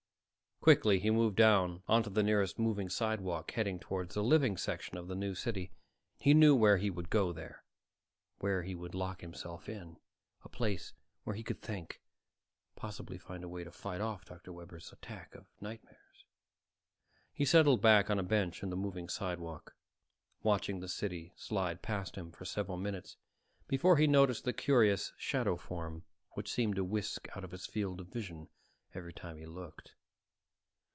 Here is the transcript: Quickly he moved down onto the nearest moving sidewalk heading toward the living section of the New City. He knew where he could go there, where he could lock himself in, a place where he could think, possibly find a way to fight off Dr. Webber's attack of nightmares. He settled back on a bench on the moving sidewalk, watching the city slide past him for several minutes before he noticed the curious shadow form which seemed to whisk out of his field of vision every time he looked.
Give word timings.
Quickly 0.63 0.99
he 0.99 1.09
moved 1.09 1.37
down 1.37 1.81
onto 1.87 2.11
the 2.11 2.21
nearest 2.21 2.59
moving 2.59 2.87
sidewalk 2.87 3.49
heading 3.53 3.79
toward 3.79 4.09
the 4.09 4.21
living 4.21 4.57
section 4.57 4.95
of 4.95 5.07
the 5.07 5.15
New 5.15 5.33
City. 5.33 5.71
He 6.19 6.35
knew 6.35 6.53
where 6.55 6.77
he 6.77 6.91
could 6.91 7.09
go 7.09 7.33
there, 7.33 7.63
where 8.41 8.61
he 8.61 8.75
could 8.75 8.93
lock 8.93 9.21
himself 9.21 9.67
in, 9.67 9.97
a 10.43 10.49
place 10.49 10.93
where 11.23 11.35
he 11.35 11.41
could 11.41 11.63
think, 11.63 11.99
possibly 12.75 13.17
find 13.17 13.43
a 13.43 13.49
way 13.49 13.63
to 13.63 13.71
fight 13.71 14.01
off 14.01 14.23
Dr. 14.25 14.53
Webber's 14.53 14.91
attack 14.93 15.33
of 15.33 15.47
nightmares. 15.59 16.25
He 17.33 17.43
settled 17.43 17.81
back 17.81 18.11
on 18.11 18.19
a 18.19 18.23
bench 18.23 18.61
on 18.63 18.69
the 18.69 18.75
moving 18.77 19.09
sidewalk, 19.09 19.73
watching 20.43 20.79
the 20.79 20.87
city 20.87 21.33
slide 21.35 21.81
past 21.81 22.15
him 22.15 22.31
for 22.31 22.45
several 22.45 22.77
minutes 22.77 23.17
before 23.67 23.97
he 23.97 24.05
noticed 24.05 24.43
the 24.45 24.53
curious 24.53 25.11
shadow 25.17 25.55
form 25.57 26.03
which 26.33 26.53
seemed 26.53 26.75
to 26.75 26.83
whisk 26.83 27.27
out 27.35 27.43
of 27.43 27.49
his 27.49 27.65
field 27.65 27.99
of 27.99 28.09
vision 28.09 28.47
every 28.93 29.11
time 29.11 29.37
he 29.37 29.47
looked. 29.47 29.95